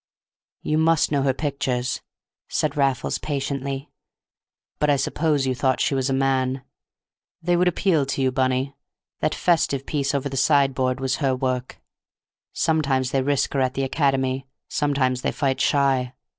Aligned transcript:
"You 0.63 0.79
must 0.79 1.11
know 1.11 1.21
her 1.21 1.31
pictures," 1.33 2.01
said 2.49 2.75
Raffles, 2.75 3.19
patiently; 3.19 3.91
"but 4.79 4.89
I 4.89 4.95
suppose 4.95 5.45
you 5.45 5.53
thought 5.53 5.79
she 5.79 5.93
was 5.93 6.09
a 6.09 6.11
man. 6.11 6.63
They 7.43 7.55
would 7.55 7.67
appeal 7.67 8.07
to 8.07 8.21
you, 8.23 8.31
Bunny; 8.31 8.73
that 9.19 9.35
festive 9.35 9.85
piece 9.85 10.15
over 10.15 10.27
the 10.27 10.37
sideboard 10.37 10.99
was 10.99 11.17
her 11.17 11.35
work. 11.35 11.77
Sometimes 12.51 13.11
they 13.11 13.21
risk 13.21 13.53
her 13.53 13.61
at 13.61 13.75
the 13.75 13.83
Academy, 13.83 14.47
sometimes 14.67 15.21
they 15.21 15.31
fight 15.31 15.61
shy. 15.61 16.15